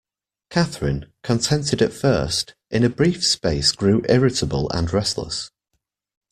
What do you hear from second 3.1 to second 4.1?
space grew